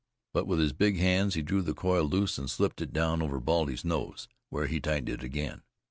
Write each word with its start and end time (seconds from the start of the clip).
But 0.33 0.47
with 0.47 0.57
his 0.57 0.73
big 0.73 0.97
hands 0.97 1.35
he 1.35 1.43
drew 1.43 1.61
the 1.61 1.75
coil 1.75 2.05
loose 2.05 2.39
and 2.39 2.49
slipped 2.49 2.81
it 2.81 2.91
down 2.91 3.21
over 3.21 3.39
Baldy's 3.39 3.85
nose, 3.85 4.27
where 4.49 4.65
he 4.65 4.79
tightened 4.79 5.09
it 5.09 5.21
again. 5.21 5.61